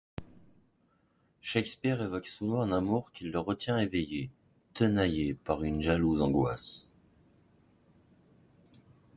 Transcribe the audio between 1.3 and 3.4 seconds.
Shakespeare évoque souvent un amour qui le